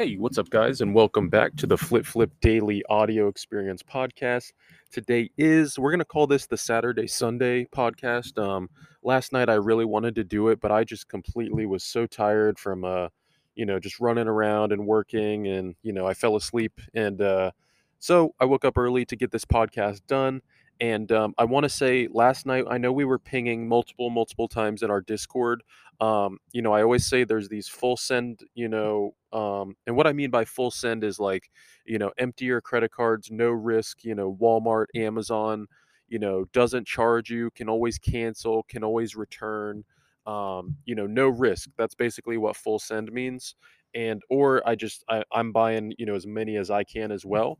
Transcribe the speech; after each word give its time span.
Hey, 0.00 0.16
what's 0.16 0.38
up, 0.38 0.48
guys, 0.48 0.80
and 0.80 0.94
welcome 0.94 1.28
back 1.28 1.54
to 1.56 1.66
the 1.66 1.76
Flip 1.76 2.06
Flip 2.06 2.32
Daily 2.40 2.82
Audio 2.88 3.28
Experience 3.28 3.82
Podcast. 3.82 4.52
Today 4.90 5.30
is 5.36 5.78
we're 5.78 5.90
gonna 5.90 6.06
call 6.06 6.26
this 6.26 6.46
the 6.46 6.56
Saturday 6.56 7.06
Sunday 7.06 7.66
podcast. 7.66 8.42
Um, 8.42 8.70
last 9.02 9.30
night 9.30 9.50
I 9.50 9.56
really 9.56 9.84
wanted 9.84 10.14
to 10.14 10.24
do 10.24 10.48
it, 10.48 10.58
but 10.58 10.72
I 10.72 10.84
just 10.84 11.06
completely 11.10 11.66
was 11.66 11.84
so 11.84 12.06
tired 12.06 12.58
from 12.58 12.82
uh, 12.82 13.08
you 13.56 13.66
know, 13.66 13.78
just 13.78 14.00
running 14.00 14.26
around 14.26 14.72
and 14.72 14.86
working, 14.86 15.48
and 15.48 15.74
you 15.82 15.92
know, 15.92 16.06
I 16.06 16.14
fell 16.14 16.34
asleep, 16.34 16.80
and 16.94 17.20
uh, 17.20 17.50
so 17.98 18.34
I 18.40 18.46
woke 18.46 18.64
up 18.64 18.78
early 18.78 19.04
to 19.04 19.16
get 19.16 19.30
this 19.30 19.44
podcast 19.44 20.00
done. 20.06 20.40
And 20.80 21.12
um, 21.12 21.34
I 21.36 21.44
want 21.44 21.64
to 21.64 21.68
say 21.68 22.08
last 22.10 22.46
night, 22.46 22.64
I 22.68 22.78
know 22.78 22.90
we 22.90 23.04
were 23.04 23.18
pinging 23.18 23.68
multiple, 23.68 24.08
multiple 24.08 24.48
times 24.48 24.82
in 24.82 24.90
our 24.90 25.02
Discord. 25.02 25.62
Um, 26.00 26.38
you 26.52 26.62
know, 26.62 26.72
I 26.72 26.82
always 26.82 27.04
say 27.04 27.24
there's 27.24 27.48
these 27.48 27.68
full 27.68 27.98
send, 27.98 28.40
you 28.54 28.68
know, 28.68 29.14
um, 29.32 29.76
and 29.86 29.94
what 29.94 30.06
I 30.06 30.14
mean 30.14 30.30
by 30.30 30.46
full 30.46 30.70
send 30.70 31.04
is 31.04 31.20
like, 31.20 31.50
you 31.84 31.98
know, 31.98 32.10
empty 32.16 32.46
your 32.46 32.62
credit 32.62 32.90
cards, 32.90 33.30
no 33.30 33.50
risk, 33.50 34.04
you 34.04 34.14
know, 34.14 34.34
Walmart, 34.40 34.86
Amazon, 34.94 35.66
you 36.08 36.18
know, 36.18 36.46
doesn't 36.54 36.86
charge 36.86 37.28
you, 37.28 37.50
can 37.50 37.68
always 37.68 37.98
cancel, 37.98 38.62
can 38.62 38.82
always 38.82 39.14
return, 39.14 39.84
um, 40.26 40.74
you 40.86 40.94
know, 40.94 41.06
no 41.06 41.28
risk. 41.28 41.68
That's 41.76 41.94
basically 41.94 42.38
what 42.38 42.56
full 42.56 42.78
send 42.78 43.12
means. 43.12 43.54
And, 43.94 44.22
or 44.30 44.66
I 44.66 44.76
just, 44.76 45.04
I, 45.10 45.22
I'm 45.30 45.52
buying, 45.52 45.92
you 45.98 46.06
know, 46.06 46.14
as 46.14 46.26
many 46.26 46.56
as 46.56 46.70
I 46.70 46.84
can 46.84 47.12
as 47.12 47.26
well. 47.26 47.58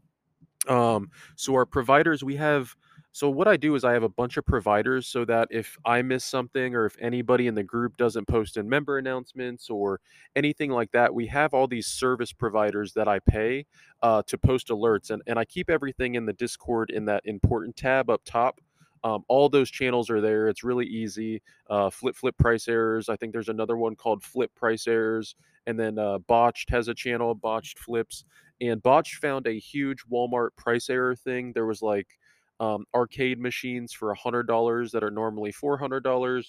Um, 0.69 1.11
so 1.37 1.55
our 1.55 1.67
providers, 1.67 2.25
we 2.25 2.37
have, 2.37 2.75
so 3.13 3.29
what 3.29 3.49
I 3.49 3.57
do 3.57 3.75
is 3.75 3.85
I 3.85 3.93
have 3.93 4.05
a 4.05 4.09
bunch 4.09 4.37
of 4.37 4.47
providers 4.47 5.09
so 5.09 5.25
that 5.25 5.49
if 5.51 5.77
I 5.85 6.01
miss 6.01 6.25
something 6.25 6.77
or 6.77 6.87
if 6.87 6.97
anybody 7.01 7.49
in 7.49 7.55
the 7.57 7.63
group 7.63 7.97
doesn't 7.97 8.29
post 8.29 8.57
in 8.57 8.69
member 8.69 8.99
announcements 8.99 9.69
or 9.69 10.01
anything 10.37 10.71
like 10.71 10.93
that, 10.93 11.13
we 11.13 11.27
have 11.27 11.53
all 11.53 11.67
these 11.67 11.89
service 11.89 12.33
providers 12.33 12.93
that 12.95 13.09
I 13.09 13.19
pay 13.19 13.67
uh, 14.03 14.23
to 14.29 14.39
post 14.39 14.69
alerts. 14.69 15.11
And, 15.11 15.23
and 15.27 15.39
I 15.39 15.45
keep 15.45 15.71
everything 15.71 16.15
in 16.15 16.25
the 16.25 16.33
Discord 16.35 16.91
in 16.91 17.05
that 17.07 17.23
important 17.25 17.77
tab 17.77 18.11
up 18.11 18.23
top. 18.25 18.61
Um, 19.03 19.25
all 19.29 19.49
those 19.49 19.71
channels 19.71 20.09
are 20.11 20.21
there. 20.21 20.49
It's 20.49 20.63
really 20.63 20.87
easy. 20.87 21.43
Uh, 21.69 21.91
flip 21.91 22.15
flip 22.15 22.37
price 22.39 22.69
errors. 22.69 23.09
I 23.09 23.17
think 23.17 23.33
there's 23.33 23.49
another 23.49 23.77
one 23.77 23.97
called 23.97 24.23
flip 24.23 24.55
price 24.55 24.87
errors. 24.87 25.35
And 25.67 25.79
then 25.79 25.99
uh, 25.99 26.19
botched 26.19 26.71
has 26.71 26.89
a 26.89 26.95
channel, 26.95 27.35
botched 27.35 27.79
flips. 27.79 28.25
And 28.61 28.83
botched 28.83 29.17
found 29.17 29.47
a 29.47 29.59
huge 29.59 30.05
Walmart 30.13 30.51
price 30.57 30.91
error 30.91 31.17
thing. 31.17 31.53
There 31.55 31.67
was 31.67 31.81
like 31.81 32.07
um, 32.61 32.85
arcade 32.95 33.41
machines 33.41 33.93
for 33.93 34.15
$100 34.15 34.93
that 34.93 35.03
are 35.03 35.11
normally 35.11 35.53
$400 35.53 36.45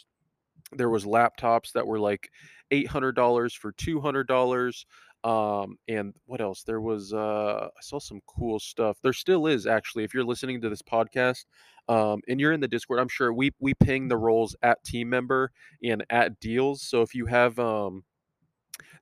there 0.74 0.90
was 0.90 1.06
laptops 1.06 1.72
that 1.74 1.86
were 1.86 2.00
like 2.00 2.30
$800 2.72 3.54
for 3.58 3.74
$200 3.74 4.86
um, 5.24 5.78
and 5.88 6.16
what 6.26 6.42
else? 6.42 6.64
There 6.64 6.82
was 6.82 7.14
uh, 7.14 7.68
i 7.68 7.82
saw 7.82 8.00
some 8.00 8.22
cool 8.28 8.60
stuff. 8.60 8.98
There 9.04 9.14
still 9.14 9.46
is 9.46 9.68
actually 9.68 10.04
if 10.04 10.14
you're 10.16 10.24
listening 10.24 10.62
to 10.62 10.70
this 10.70 10.82
podcast 10.82 11.46
um, 11.90 12.22
and 12.28 12.40
you're 12.40 12.54
in 12.54 12.60
the 12.60 12.68
discord 12.68 13.00
i'm 13.00 13.08
sure 13.10 13.34
we 13.34 13.52
we 13.60 13.74
ping 13.76 14.08
the 14.08 14.18
roles 14.18 14.56
at 14.64 14.84
team 14.84 15.10
member 15.10 15.52
and 15.84 16.06
at 16.10 16.40
deals 16.40 16.82
so 16.82 17.02
if 17.02 17.14
you 17.14 17.26
have 17.26 17.58
um, 17.60 18.04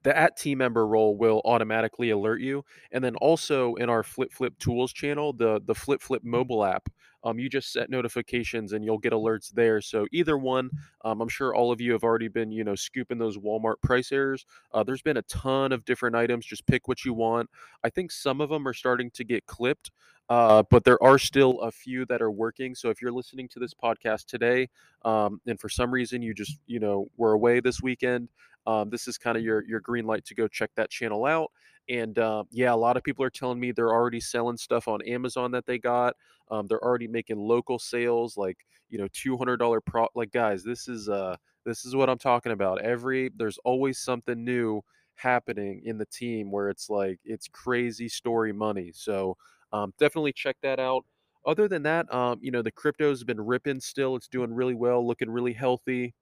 the 0.03 0.17
at 0.17 0.37
team 0.37 0.57
member 0.59 0.87
role 0.87 1.15
will 1.17 1.41
automatically 1.45 2.09
alert 2.09 2.41
you 2.41 2.63
and 2.91 3.03
then 3.03 3.15
also 3.17 3.75
in 3.75 3.89
our 3.89 4.03
flip 4.03 4.31
flip 4.31 4.53
tools 4.59 4.93
channel 4.93 5.33
the 5.33 5.61
the 5.65 5.75
flip 5.75 6.01
flip 6.01 6.23
mobile 6.23 6.63
app 6.63 6.89
um, 7.23 7.39
you 7.39 7.49
just 7.49 7.71
set 7.71 7.89
notifications 7.89 8.73
and 8.73 8.83
you'll 8.83 8.97
get 8.97 9.13
alerts 9.13 9.51
there. 9.51 9.81
So 9.81 10.07
either 10.11 10.37
one 10.37 10.69
um, 11.05 11.21
i'm 11.21 11.29
sure 11.29 11.55
all 11.55 11.71
of 11.71 11.79
you 11.81 11.91
have 11.93 12.03
already 12.03 12.27
been 12.27 12.51
you 12.51 12.63
know 12.63 12.75
scooping 12.75 13.17
those 13.17 13.37
walmart 13.37 13.75
price 13.81 14.11
errors 14.11 14.45
uh, 14.73 14.83
there's 14.83 15.01
been 15.01 15.17
a 15.17 15.21
ton 15.23 15.71
of 15.71 15.85
different 15.85 16.15
items 16.15 16.45
just 16.45 16.65
pick 16.67 16.87
what 16.87 17.05
you 17.05 17.13
want. 17.13 17.49
I 17.83 17.89
think 17.89 18.11
some 18.11 18.41
of 18.41 18.49
them 18.49 18.67
are 18.67 18.73
starting 18.73 19.11
to 19.11 19.23
get 19.23 19.45
clipped 19.45 19.91
uh, 20.29 20.61
but 20.69 20.83
there 20.83 21.01
are 21.01 21.17
still 21.17 21.59
a 21.61 21.71
few 21.71 22.05
that 22.05 22.21
are 22.21 22.29
working. 22.29 22.75
So 22.75 22.91
if 22.91 23.01
you're 23.01 23.11
listening 23.11 23.47
to 23.49 23.59
this 23.59 23.73
podcast 23.73 24.25
today 24.25 24.69
um, 25.03 25.41
and 25.47 25.59
for 25.59 25.69
some 25.69 25.91
reason 25.91 26.21
you 26.21 26.33
just 26.33 26.59
you 26.67 26.79
know 26.79 27.09
were 27.17 27.33
away 27.33 27.59
this 27.59 27.81
weekend 27.81 28.29
um, 28.65 28.89
this 28.89 29.07
is 29.07 29.17
kind 29.17 29.37
of 29.37 29.43
your 29.43 29.63
your 29.65 29.79
green 29.79 30.05
light 30.05 30.25
to 30.25 30.35
go 30.35 30.47
check 30.47 30.71
that 30.75 30.89
channel 30.89 31.25
out. 31.25 31.51
And 31.89 32.17
uh, 32.19 32.43
yeah, 32.51 32.73
a 32.73 32.75
lot 32.75 32.97
of 32.97 33.03
people 33.03 33.25
are 33.25 33.29
telling 33.31 33.59
me 33.59 33.71
they're 33.71 33.93
already 33.93 34.19
selling 34.19 34.57
stuff 34.57 34.87
on 34.87 35.01
Amazon 35.03 35.51
that 35.51 35.65
they 35.65 35.79
got. 35.79 36.15
Um, 36.51 36.67
they're 36.67 36.83
already 36.83 37.07
making 37.07 37.37
local 37.37 37.79
sales, 37.79 38.37
like 38.37 38.57
you 38.89 38.97
know, 38.97 39.07
two 39.13 39.37
hundred 39.37 39.57
dollar 39.57 39.81
pro. 39.81 40.07
Like 40.15 40.31
guys, 40.31 40.63
this 40.63 40.87
is 40.87 41.09
uh 41.09 41.35
this 41.65 41.85
is 41.85 41.95
what 41.95 42.09
I'm 42.09 42.17
talking 42.17 42.51
about. 42.51 42.81
Every 42.81 43.31
there's 43.35 43.57
always 43.63 43.97
something 43.99 44.43
new 44.43 44.81
happening 45.15 45.81
in 45.83 45.97
the 45.97 46.05
team 46.05 46.51
where 46.51 46.69
it's 46.69 46.89
like 46.89 47.19
it's 47.25 47.47
crazy 47.47 48.07
story 48.07 48.53
money. 48.53 48.91
So 48.93 49.35
um, 49.71 49.93
definitely 49.99 50.33
check 50.33 50.57
that 50.61 50.79
out. 50.79 51.05
Other 51.45 51.67
than 51.67 51.83
that, 51.83 52.11
um, 52.13 52.39
you 52.41 52.51
know, 52.51 52.61
the 52.61 52.71
crypto's 52.71 53.23
been 53.23 53.39
ripping 53.41 53.79
still. 53.79 54.15
It's 54.15 54.27
doing 54.27 54.53
really 54.53 54.75
well, 54.75 55.05
looking 55.05 55.29
really 55.29 55.53
healthy. 55.53 56.13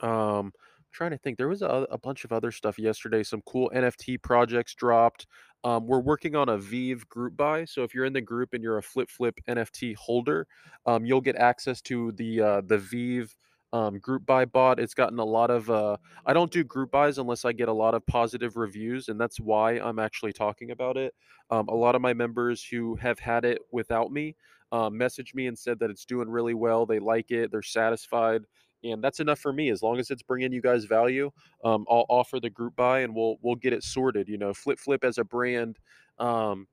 Um, 0.00 0.52
trying 0.94 1.10
to 1.10 1.18
think 1.18 1.36
there 1.36 1.48
was 1.48 1.60
a, 1.60 1.86
a 1.90 1.98
bunch 1.98 2.24
of 2.24 2.32
other 2.32 2.50
stuff 2.52 2.78
yesterday 2.78 3.22
some 3.22 3.42
cool 3.46 3.70
nft 3.74 4.22
projects 4.22 4.74
dropped 4.74 5.26
um, 5.64 5.86
we're 5.86 6.00
working 6.00 6.36
on 6.36 6.48
a 6.48 6.56
VeVe 6.58 7.06
group 7.08 7.36
buy 7.36 7.64
so 7.64 7.82
if 7.82 7.94
you're 7.94 8.04
in 8.04 8.12
the 8.12 8.20
group 8.20 8.54
and 8.54 8.62
you're 8.62 8.78
a 8.78 8.82
flip 8.82 9.10
flip 9.10 9.38
nft 9.48 9.94
holder 9.96 10.46
um, 10.86 11.04
you'll 11.04 11.20
get 11.20 11.36
access 11.36 11.82
to 11.82 12.12
the 12.12 12.40
uh, 12.40 12.60
the 12.66 12.78
VeVe 12.78 13.34
um, 13.72 13.98
group 13.98 14.24
buy 14.24 14.44
bot 14.44 14.78
it's 14.78 14.94
gotten 14.94 15.18
a 15.18 15.24
lot 15.24 15.50
of 15.50 15.68
uh, 15.68 15.96
i 16.26 16.32
don't 16.32 16.52
do 16.52 16.62
group 16.62 16.92
buys 16.92 17.18
unless 17.18 17.44
i 17.44 17.52
get 17.52 17.68
a 17.68 17.72
lot 17.72 17.92
of 17.92 18.06
positive 18.06 18.56
reviews 18.56 19.08
and 19.08 19.20
that's 19.20 19.40
why 19.40 19.72
i'm 19.80 19.98
actually 19.98 20.32
talking 20.32 20.70
about 20.70 20.96
it 20.96 21.12
um, 21.50 21.66
a 21.68 21.74
lot 21.74 21.96
of 21.96 22.00
my 22.00 22.14
members 22.14 22.64
who 22.64 22.94
have 22.94 23.18
had 23.18 23.44
it 23.44 23.58
without 23.72 24.12
me 24.12 24.36
um, 24.70 24.94
messaged 24.94 25.34
me 25.34 25.48
and 25.48 25.58
said 25.58 25.78
that 25.80 25.90
it's 25.90 26.04
doing 26.04 26.28
really 26.28 26.54
well 26.54 26.86
they 26.86 27.00
like 27.00 27.32
it 27.32 27.50
they're 27.50 27.62
satisfied 27.62 28.42
and 28.84 29.02
that's 29.02 29.20
enough 29.20 29.38
for 29.38 29.52
me 29.52 29.70
as 29.70 29.82
long 29.82 29.98
as 29.98 30.10
it's 30.10 30.22
bringing 30.22 30.52
you 30.52 30.60
guys 30.60 30.84
value 30.84 31.30
um, 31.64 31.84
i'll 31.90 32.06
offer 32.08 32.38
the 32.38 32.50
group 32.50 32.76
buy 32.76 33.00
and 33.00 33.14
we'll 33.14 33.36
we'll 33.42 33.54
get 33.54 33.72
it 33.72 33.82
sorted 33.82 34.28
you 34.28 34.38
know 34.38 34.52
flip 34.52 34.78
flip 34.78 35.04
as 35.04 35.18
a 35.18 35.24
brand 35.24 35.78
um, 36.18 36.66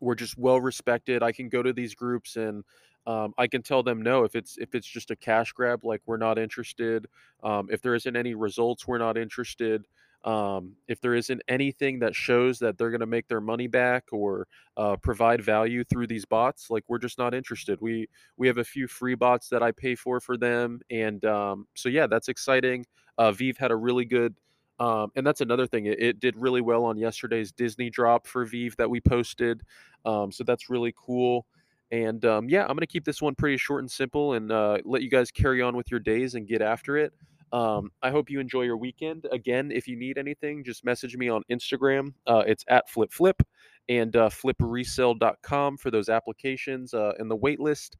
we're 0.00 0.14
just 0.14 0.38
well 0.38 0.60
respected 0.60 1.22
i 1.22 1.32
can 1.32 1.48
go 1.48 1.62
to 1.62 1.72
these 1.72 1.94
groups 1.94 2.36
and 2.36 2.64
um, 3.06 3.32
i 3.38 3.46
can 3.46 3.62
tell 3.62 3.82
them 3.82 4.02
no 4.02 4.24
if 4.24 4.34
it's 4.34 4.56
if 4.58 4.74
it's 4.74 4.86
just 4.86 5.10
a 5.10 5.16
cash 5.16 5.52
grab 5.52 5.84
like 5.84 6.00
we're 6.06 6.16
not 6.16 6.38
interested 6.38 7.06
um, 7.42 7.68
if 7.70 7.80
there 7.80 7.94
isn't 7.94 8.16
any 8.16 8.34
results 8.34 8.86
we're 8.86 8.98
not 8.98 9.16
interested 9.16 9.86
um, 10.24 10.74
if 10.86 11.00
there 11.00 11.14
isn't 11.14 11.40
anything 11.48 11.98
that 12.00 12.14
shows 12.14 12.58
that 12.58 12.76
they're 12.76 12.90
going 12.90 13.00
to 13.00 13.06
make 13.06 13.26
their 13.28 13.40
money 13.40 13.66
back 13.66 14.04
or 14.12 14.46
uh, 14.76 14.96
provide 14.96 15.42
value 15.42 15.82
through 15.84 16.06
these 16.06 16.24
bots, 16.24 16.68
like 16.68 16.84
we're 16.88 16.98
just 16.98 17.18
not 17.18 17.34
interested. 17.34 17.80
We 17.80 18.08
we 18.36 18.46
have 18.46 18.58
a 18.58 18.64
few 18.64 18.86
free 18.86 19.14
bots 19.14 19.48
that 19.48 19.62
I 19.62 19.72
pay 19.72 19.94
for 19.94 20.20
for 20.20 20.36
them, 20.36 20.80
and 20.90 21.24
um, 21.24 21.66
so 21.74 21.88
yeah, 21.88 22.06
that's 22.06 22.28
exciting. 22.28 22.84
Uh, 23.18 23.32
VeVe 23.32 23.56
had 23.58 23.70
a 23.70 23.76
really 23.76 24.04
good. 24.04 24.34
Um, 24.78 25.12
and 25.14 25.26
that's 25.26 25.42
another 25.42 25.66
thing. 25.66 25.84
It, 25.84 26.00
it, 26.00 26.20
did 26.20 26.34
really 26.38 26.62
well 26.62 26.84
on 26.84 26.96
yesterday's 26.96 27.52
Disney 27.52 27.90
drop 27.90 28.26
for 28.26 28.46
VeVe 28.46 28.76
that 28.76 28.88
we 28.88 28.98
posted. 28.98 29.60
Um, 30.06 30.32
so 30.32 30.42
that's 30.42 30.70
really 30.70 30.94
cool. 30.96 31.44
And 31.90 32.24
um, 32.24 32.48
yeah, 32.48 32.62
I'm 32.62 32.68
going 32.68 32.78
to 32.78 32.86
keep 32.86 33.04
this 33.04 33.20
one 33.20 33.34
pretty 33.34 33.58
short 33.58 33.82
and 33.82 33.90
simple 33.90 34.32
and 34.32 34.50
uh, 34.50 34.78
let 34.86 35.02
you 35.02 35.10
guys 35.10 35.30
carry 35.30 35.60
on 35.60 35.76
with 35.76 35.90
your 35.90 36.00
days 36.00 36.34
and 36.34 36.48
get 36.48 36.62
after 36.62 36.96
it. 36.96 37.12
Um, 37.52 37.90
I 38.02 38.10
hope 38.10 38.30
you 38.30 38.40
enjoy 38.40 38.62
your 38.62 38.76
weekend. 38.76 39.26
Again, 39.32 39.70
if 39.72 39.88
you 39.88 39.96
need 39.96 40.18
anything, 40.18 40.64
just 40.64 40.84
message 40.84 41.16
me 41.16 41.28
on 41.28 41.42
Instagram. 41.50 42.12
Uh, 42.26 42.44
it's 42.46 42.64
at 42.68 42.88
flip 42.88 43.12
flip 43.12 43.42
and 43.88 44.14
uh, 44.14 44.28
flipresale.com 44.28 45.76
for 45.76 45.90
those 45.90 46.08
applications 46.08 46.94
uh, 46.94 47.12
and 47.18 47.30
the 47.30 47.36
wait 47.36 47.60
list. 47.60 47.96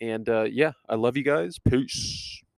And 0.00 0.28
uh, 0.28 0.44
yeah, 0.44 0.72
I 0.88 0.94
love 0.94 1.16
you 1.16 1.22
guys. 1.22 1.58
Peace. 1.58 2.43